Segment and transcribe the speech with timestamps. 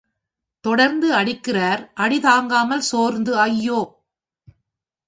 [0.65, 3.81] தொடர்ந்து அடிக்கிறார் அடி தாங்காமல் சோர்ந்து, ஐயோ!